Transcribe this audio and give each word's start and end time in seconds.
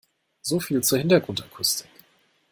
So 0.41 0.59
viel 0.59 0.81
zur 0.81 0.97
Hintergrundakustik. 0.97 1.85